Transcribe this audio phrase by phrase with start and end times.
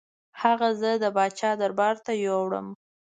[0.41, 2.67] هغه زه د پاچا دربار ته یووړم.